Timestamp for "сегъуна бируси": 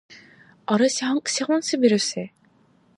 1.33-2.25